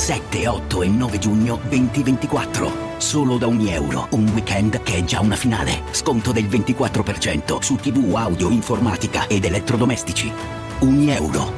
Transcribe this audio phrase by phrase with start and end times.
[0.00, 2.96] 7, 8 e 9 giugno 2024.
[2.96, 4.08] Solo da ogni euro.
[4.12, 5.82] Un weekend che è già una finale.
[5.90, 10.32] Sconto del 24% su TV, audio, informatica ed elettrodomestici.
[10.80, 11.52] Ogni euro.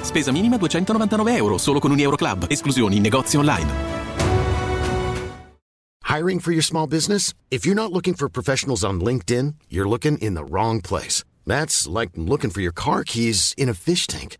[0.00, 2.46] Spesa minima 299 euro, solo con un Euro Club.
[2.48, 3.70] Esclusioni in negozi online.
[6.08, 7.34] Hiring for your small business?
[7.50, 11.22] If you're not looking for professionals on LinkedIn, you're looking in the wrong place.
[11.46, 14.38] That's like looking for your car keys in a fish tank.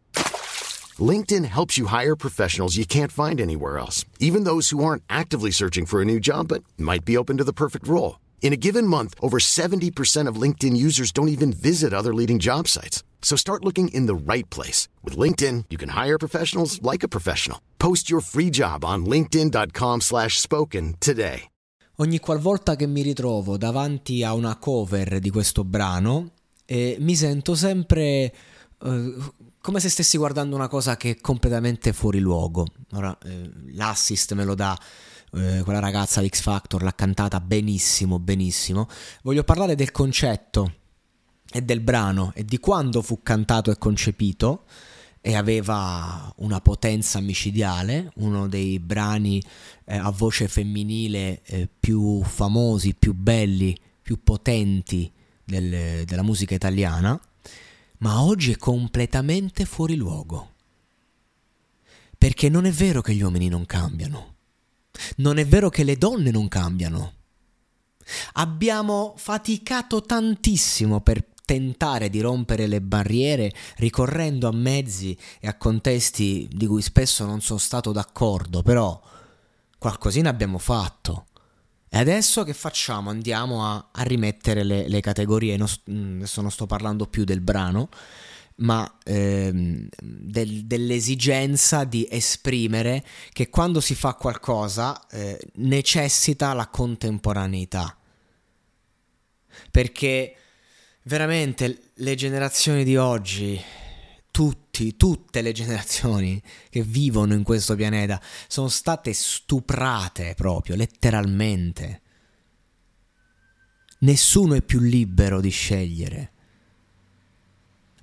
[1.03, 5.51] LinkedIn helps you hire professionals you can't find anywhere else, even those who aren't actively
[5.51, 8.21] searching for a new job but might be open to the perfect role.
[8.43, 12.69] In a given month, over 70% of LinkedIn users don't even visit other leading job
[12.69, 13.03] sites.
[13.23, 14.89] So start looking in the right place.
[15.03, 17.59] With LinkedIn, you can hire professionals like a professional.
[17.79, 21.45] Post your free job on linkedin.com slash spoken today.
[21.97, 26.33] Ogni qualvolta che mi ritrovo davanti a una cover di questo brano,
[26.67, 28.35] eh, mi sento sempre...
[28.83, 29.15] Eh,
[29.63, 32.67] come se stessi guardando una cosa che è completamente fuori luogo.
[32.95, 34.77] Ora, eh, l'assist me lo dà
[35.35, 38.89] eh, quella ragazza di X Factor, l'ha cantata benissimo, benissimo.
[39.23, 40.75] Voglio parlare del concetto
[41.51, 44.65] e del brano e di quando fu cantato e concepito
[45.21, 49.41] e aveva una potenza micidiale, uno dei brani
[49.85, 55.09] eh, a voce femminile eh, più famosi, più belli, più potenti
[55.45, 57.19] del, della musica italiana,
[58.03, 60.51] ma oggi è completamente fuori luogo.
[62.17, 64.35] Perché non è vero che gli uomini non cambiano,
[65.17, 67.15] non è vero che le donne non cambiano.
[68.35, 76.49] Abbiamo faticato tantissimo per tentare di rompere le barriere ricorrendo a mezzi e a contesti
[76.51, 79.01] di cui spesso non sono stato d'accordo, però
[79.79, 81.27] qualcosina abbiamo fatto.
[81.95, 83.11] E adesso che facciamo?
[83.11, 87.43] Andiamo a, a rimettere le, le categorie, non, mm, adesso non sto parlando più del
[87.43, 87.91] brano,
[88.57, 97.95] ma ehm, del, dell'esigenza di esprimere che quando si fa qualcosa eh, necessita la contemporaneità.
[99.71, 100.37] Perché
[101.03, 103.63] veramente le generazioni di oggi,
[104.33, 112.01] tutti, tutte le generazioni che vivono in questo pianeta sono state stuprate proprio, letteralmente.
[114.01, 116.31] Nessuno è più libero di scegliere.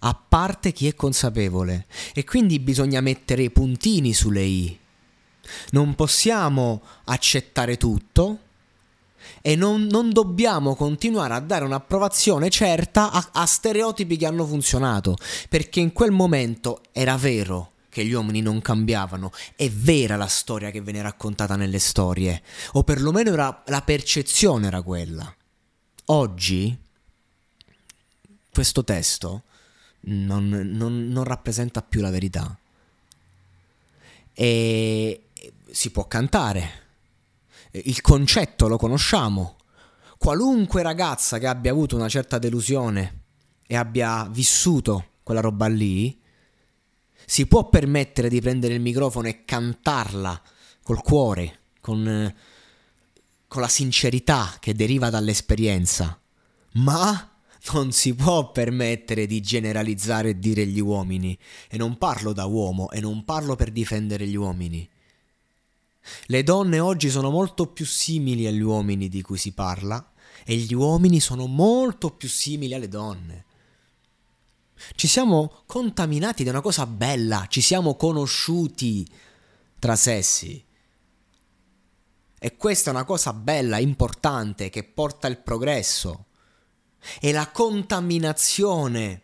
[0.02, 1.88] A parte chi è consapevole.
[2.14, 4.80] E quindi bisogna mettere i puntini sulle i.
[5.72, 8.40] Non possiamo accettare tutto,
[9.42, 15.16] e non, non, dobbiamo continuare a dare un'approvazione certa a, a stereotipi che hanno funzionato,
[15.48, 20.72] perché in quel momento era vero che gli uomini non cambiavano, è vera la storia
[20.72, 22.42] che viene raccontata nelle storie,
[22.74, 25.34] o perlomeno era, la percezione era quella.
[26.06, 26.78] Oggi
[28.52, 29.44] questo testo
[30.02, 32.58] non, non, non rappresenta più la verità.
[34.34, 35.24] E
[35.72, 36.88] si può cantare,
[37.72, 39.58] il concetto lo conosciamo.
[40.18, 43.24] Qualunque ragazza che abbia avuto una certa delusione
[43.66, 46.20] e abbia vissuto quella roba lì,
[47.26, 50.42] si può permettere di prendere il microfono e cantarla
[50.82, 52.34] col cuore, con,
[53.48, 56.20] con la sincerità che deriva dall'esperienza.
[56.74, 57.38] Ma
[57.74, 61.38] non si può permettere di generalizzare e dire gli uomini.
[61.70, 64.90] E non parlo da uomo e non parlo per difendere gli uomini.
[66.26, 70.12] Le donne oggi sono molto più simili agli uomini di cui si parla
[70.46, 73.46] e gli uomini sono molto più simili alle donne.
[74.96, 79.08] Ci siamo contaminati da una cosa bella, ci siamo conosciuti
[79.78, 80.64] tra sessi.
[82.42, 86.26] E questa è una cosa bella, importante, che porta il progresso.
[87.20, 89.22] E la contaminazione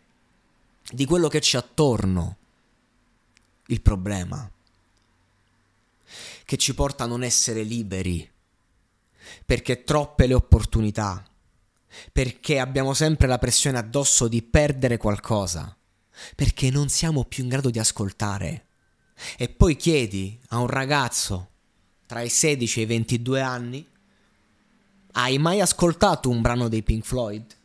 [0.90, 2.36] di quello che c'è attorno.
[3.68, 4.48] Il problema
[6.46, 8.26] che ci porta a non essere liberi,
[9.44, 11.28] perché troppe le opportunità,
[12.12, 15.76] perché abbiamo sempre la pressione addosso di perdere qualcosa,
[16.36, 18.66] perché non siamo più in grado di ascoltare.
[19.36, 21.50] E poi chiedi a un ragazzo
[22.06, 23.88] tra i 16 e i 22 anni,
[25.12, 27.56] hai mai ascoltato un brano dei Pink Floyd?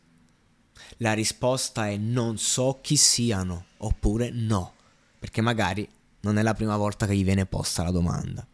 [0.96, 4.74] La risposta è non so chi siano, oppure no,
[5.20, 5.88] perché magari
[6.22, 8.44] non è la prima volta che gli viene posta la domanda.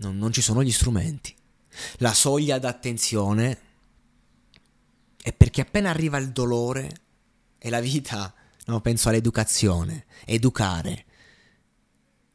[0.00, 1.34] Non, non ci sono gli strumenti.
[1.98, 3.60] La soglia d'attenzione
[5.22, 6.92] è perché appena arriva il dolore
[7.58, 8.32] e la vita,
[8.66, 11.04] no, penso all'educazione, educare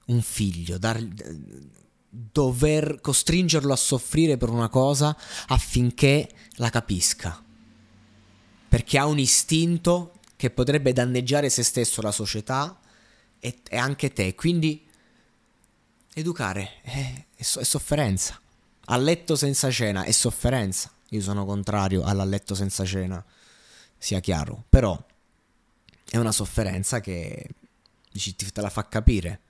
[0.05, 1.03] un figlio, dar,
[2.09, 5.17] dover costringerlo a soffrire per una cosa
[5.47, 7.43] affinché la capisca.
[8.69, 12.79] Perché ha un istinto che potrebbe danneggiare se stesso, la società
[13.39, 14.35] e, e anche te.
[14.35, 14.85] Quindi
[16.15, 18.39] educare è, è, è sofferenza.
[18.85, 20.91] A letto senza cena è sofferenza.
[21.09, 23.23] Io sono contrario alla letto senza cena,
[23.97, 24.63] sia chiaro.
[24.69, 24.97] Però
[26.09, 27.47] è una sofferenza che
[28.11, 29.41] dici, te la fa capire.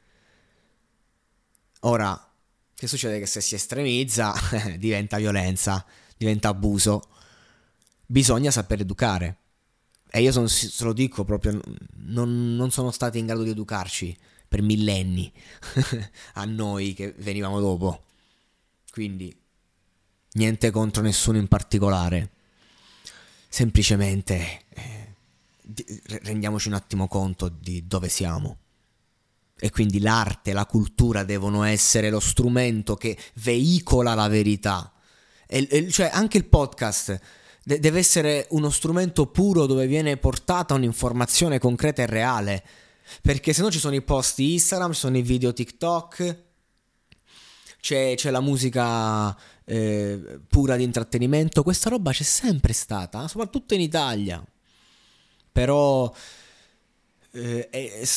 [1.81, 2.31] Ora,
[2.73, 3.19] che succede?
[3.19, 4.33] Che se si estremizza
[4.77, 5.85] diventa violenza,
[6.17, 7.01] diventa abuso.
[8.05, 9.37] Bisogna saper educare.
[10.09, 10.47] E io son,
[10.79, 11.59] lo dico proprio,
[11.97, 15.31] non, non sono stati in grado di educarci per millenni
[16.33, 18.03] a noi che venivamo dopo.
[18.91, 19.35] Quindi
[20.33, 22.31] niente contro nessuno in particolare.
[23.47, 25.13] Semplicemente eh,
[26.23, 28.57] rendiamoci un attimo conto di dove siamo.
[29.57, 34.91] E quindi l'arte, la cultura devono essere lo strumento che veicola la verità.
[35.47, 37.19] E, e, cioè anche il podcast
[37.63, 42.63] de- deve essere uno strumento puro dove viene portata un'informazione concreta e reale.
[43.21, 46.43] Perché se no ci sono i post Instagram, ci sono i video TikTok,
[47.79, 49.35] c'è, c'è la musica
[49.65, 51.63] eh, pura di intrattenimento.
[51.63, 54.43] Questa roba c'è sempre stata, soprattutto in Italia.
[55.51, 56.13] Però
[57.31, 58.07] eh, eh,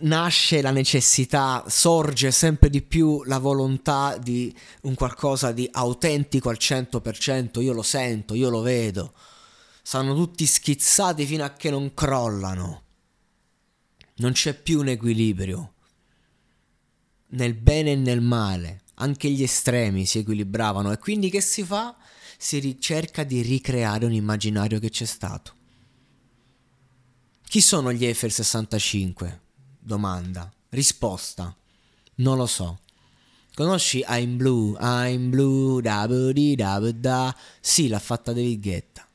[0.00, 6.58] nasce la necessità, sorge sempre di più la volontà di un qualcosa di autentico al
[6.58, 9.12] 100%, io lo sento, io lo vedo.
[9.82, 12.85] Stanno tutti schizzati fino a che non crollano.
[14.16, 15.74] Non c'è più un equilibrio.
[17.28, 21.96] Nel bene e nel male, anche gli estremi si equilibravano e quindi che si fa?
[22.38, 25.54] Si ricerca di ricreare un immaginario che c'è stato.
[27.48, 29.40] Chi sono gli Eiffel 65?
[29.78, 30.52] Domanda.
[30.70, 31.54] Risposta.
[32.16, 32.80] Non lo so.
[33.54, 34.76] Conosci I'm Blue?
[34.80, 39.08] I'm Blue, da da da Sì, l'ha fatta David Guetta.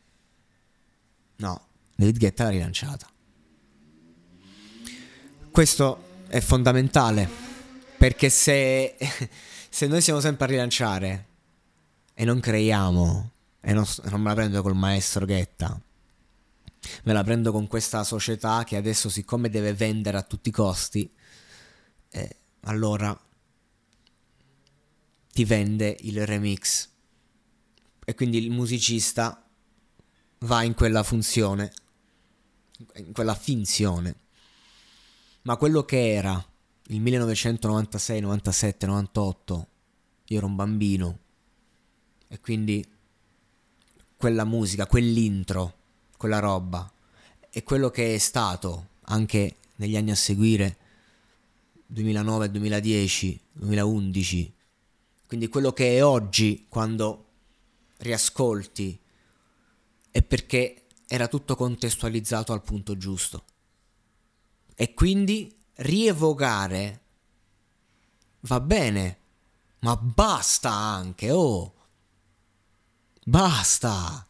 [1.37, 3.10] No, David Guetta l'ha rilanciata.
[5.51, 7.29] Questo è fondamentale
[7.97, 8.95] perché se,
[9.69, 11.25] se noi siamo sempre a rilanciare
[12.13, 15.79] e non creiamo e non, non me la prendo col maestro Guetta
[17.03, 21.11] me la prendo con questa società che adesso siccome deve vendere a tutti i costi,
[22.09, 23.17] eh, allora
[25.31, 26.89] ti vende il remix
[28.03, 29.47] e quindi il musicista
[30.39, 31.71] va in quella funzione,
[32.95, 34.15] in quella finzione.
[35.43, 36.43] Ma quello che era
[36.87, 39.67] il 1996, 97, 98,
[40.25, 41.19] io ero un bambino.
[42.27, 42.85] E quindi
[44.15, 45.79] quella musica, quell'intro
[46.21, 46.87] quella roba
[47.49, 50.77] e quello che è stato anche negli anni a seguire
[51.87, 54.53] 2009, 2010, 2011
[55.25, 57.25] quindi quello che è oggi quando
[57.97, 58.99] riascolti
[60.11, 63.43] è perché era tutto contestualizzato al punto giusto
[64.81, 67.01] e quindi rievocare
[68.39, 69.19] va bene
[69.81, 71.73] ma basta anche oh
[73.23, 74.25] basta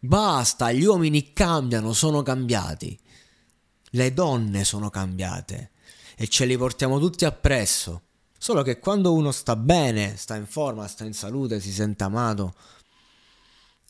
[0.00, 2.96] Basta, gli uomini cambiano, sono cambiati.
[3.90, 5.72] Le donne sono cambiate
[6.16, 8.02] e ce li portiamo tutti appresso.
[8.38, 12.54] Solo che quando uno sta bene, sta in forma, sta in salute, si sente amato,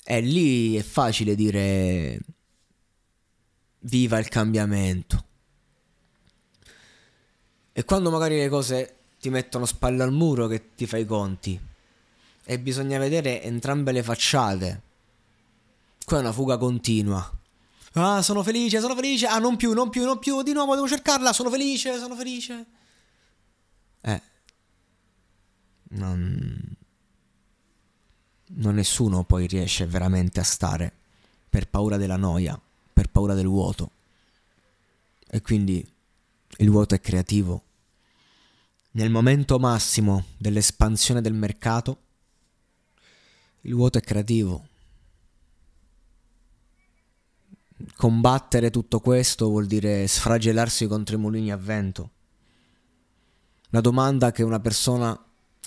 [0.02, 2.18] e lì è facile dire
[3.88, 5.24] viva il cambiamento.
[7.72, 11.60] E quando magari le cose ti mettono spalle al muro che ti fai i conti
[12.44, 14.82] e bisogna vedere entrambe le facciate
[16.08, 17.30] Qua è una fuga continua.
[17.92, 19.26] Ah, sono felice, sono felice.
[19.26, 20.40] Ah, non più, non più, non più.
[20.40, 21.34] Di nuovo devo cercarla.
[21.34, 22.64] Sono felice, sono felice.
[24.00, 24.22] Eh.
[25.90, 26.76] Non...
[28.50, 30.90] Non nessuno poi riesce veramente a stare
[31.50, 32.58] per paura della noia,
[32.98, 33.92] per paura del vuoto.
[35.28, 35.86] E quindi
[36.56, 37.62] il vuoto è creativo.
[38.92, 42.00] Nel momento massimo dell'espansione del mercato,
[43.60, 44.66] il vuoto è creativo.
[47.94, 52.10] combattere tutto questo vuol dire sfragellarsi contro i mulini a vento.
[53.68, 55.16] La domanda che una persona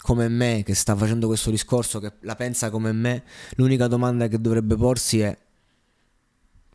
[0.01, 3.23] come me, che sta facendo questo discorso, che la pensa come me,
[3.55, 5.37] l'unica domanda che dovrebbe porsi è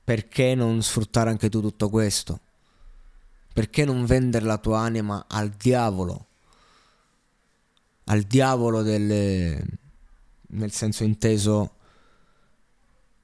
[0.06, 2.38] perché non sfruttare anche tu tutto questo?
[3.52, 6.26] Perché non vendere la tua anima al diavolo?
[8.04, 9.64] Al diavolo delle...
[10.50, 11.74] nel senso inteso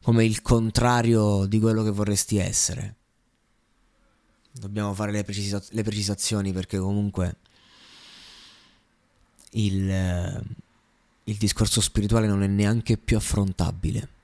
[0.03, 2.97] come il contrario di quello che vorresti essere.
[4.51, 7.37] Dobbiamo fare le, precisa- le precisazioni perché comunque
[9.51, 10.45] il,
[11.23, 14.21] il discorso spirituale non è neanche più affrontabile.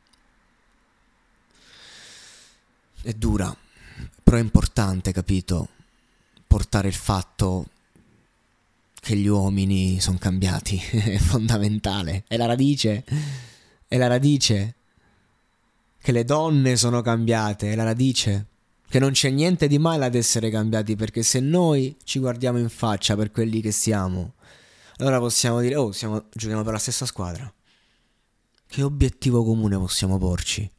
[3.01, 3.55] È dura,
[4.23, 5.69] però è importante, capito?
[6.47, 7.67] Portare il fatto
[9.01, 13.05] che gli uomini sono cambiati, è fondamentale, è la radice,
[13.87, 14.75] è la radice.
[16.01, 18.47] Che le donne sono cambiate, è la radice.
[18.89, 22.69] Che non c'è niente di male ad essere cambiati, perché se noi ci guardiamo in
[22.69, 24.35] faccia per quelli che siamo,
[24.99, 27.53] allora possiamo dire, oh, siamo, giochiamo per la stessa squadra.
[28.67, 30.71] Che obiettivo comune possiamo porci?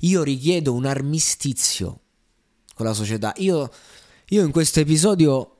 [0.00, 2.00] Io richiedo un armistizio
[2.74, 3.32] con la società.
[3.38, 3.70] Io,
[4.28, 5.56] io in questo episodio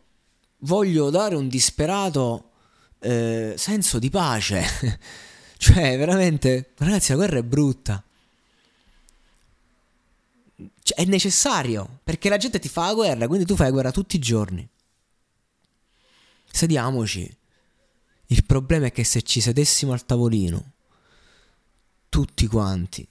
[0.58, 2.50] voglio dare un disperato
[3.00, 4.98] eh, senso di pace.
[5.58, 8.02] cioè, veramente, ragazzi, la guerra è brutta.
[10.82, 13.90] Cioè, è necessario perché la gente ti fa la guerra, quindi tu fai la guerra
[13.90, 14.68] tutti i giorni.
[16.50, 17.36] Sediamoci.
[18.30, 20.72] Il problema è che se ci sedessimo al tavolino,
[22.08, 23.06] tutti quanti,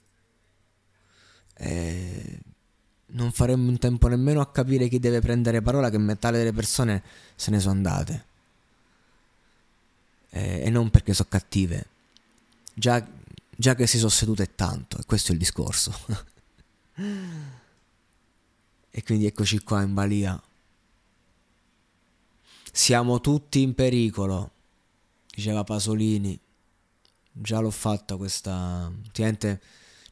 [1.58, 2.38] eh,
[3.06, 7.02] non faremmo in tempo nemmeno a capire chi deve prendere parola che metà delle persone
[7.36, 8.26] se ne sono andate.
[10.30, 11.86] Eh, e non perché sono cattive.
[12.74, 13.06] Già,
[13.50, 15.92] già che si sono sedute tanto, e questo è il discorso.
[18.90, 20.42] e quindi eccoci qua in balia.
[22.72, 24.52] Siamo tutti in pericolo
[25.38, 26.38] diceva Pasolini.
[27.30, 28.90] Già l'ho fatta questa...
[29.04, 29.62] Ultimamente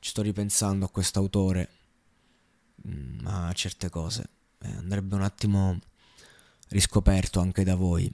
[0.07, 1.69] ci sto ripensando a quest'autore,
[2.87, 4.29] mm, a certe cose.
[4.61, 5.81] Eh, andrebbe un attimo
[6.69, 8.09] riscoperto anche da voi.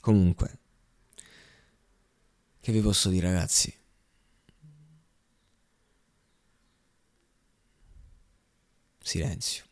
[0.00, 0.58] Comunque,
[2.60, 3.76] che vi posso dire ragazzi?
[9.00, 9.71] Silenzio.